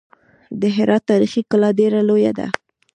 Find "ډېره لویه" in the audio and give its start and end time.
1.79-2.31